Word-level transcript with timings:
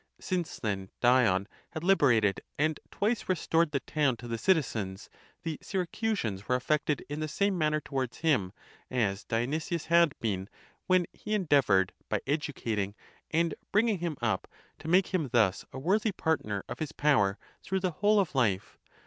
Since 0.19 0.59
then 0.59 0.89
(Dion)? 0.99 1.47
had 1.73 1.83
liberated 1.83 2.41
and 2.57 2.79
twice 2.89 3.29
restored 3.29 3.69
the 3.69 3.81
town 3.81 4.17
to 4.17 4.27
the 4.27 4.39
citizens, 4.39 5.11
the 5.43 5.59
Syracusans 5.61 6.47
were 6.47 6.55
affected 6.55 7.05
in 7.07 7.19
the 7.19 7.27
same 7.27 7.55
manner 7.55 7.79
towards 7.79 8.17
him, 8.21 8.51
as 8.89 9.23
Dionysius 9.25 9.85
had 9.93 10.17
been, 10.19 10.49
when 10.87 11.05
he 11.13 11.37
endea 11.37 11.61
.voured 11.63 11.91
by 12.09 12.19
educating 12.25 12.95
and 13.29 13.53
bringing 13.71 13.99
him 13.99 14.17
up 14.23 14.47
to 14.79 14.87
make 14.87 15.13
him 15.13 15.29
thus 15.31 15.65
a 15.71 15.77
worthy 15.77 16.11
partner 16.11 16.63
of 16.67 16.79
his 16.79 16.93
power 16.93 17.37
through 17.61 17.81
the 17.81 17.91
whole 17.91 18.19
of 18.19 18.33
life. 18.33 18.79